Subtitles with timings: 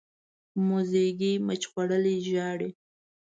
[0.67, 2.69] موزیګی مچ خوړلی ژاړي.